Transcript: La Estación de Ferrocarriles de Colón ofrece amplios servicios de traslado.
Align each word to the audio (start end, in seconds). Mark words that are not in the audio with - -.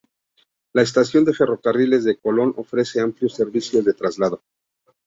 La 0.73 0.81
Estación 0.81 1.25
de 1.25 1.33
Ferrocarriles 1.35 2.03
de 2.03 2.17
Colón 2.17 2.55
ofrece 2.57 2.99
amplios 3.01 3.35
servicios 3.35 3.85
de 3.85 3.93
traslado. 3.93 4.41